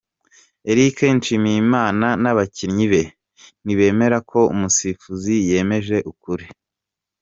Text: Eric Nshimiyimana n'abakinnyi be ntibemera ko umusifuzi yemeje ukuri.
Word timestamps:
Eric 0.71 0.97
Nshimiyimana 1.15 2.07
n'abakinnyi 2.21 2.85
be 2.91 3.01
ntibemera 3.63 4.17
ko 4.29 4.39
umusifuzi 4.53 5.33
yemeje 5.49 5.97
ukuri. 6.11 6.45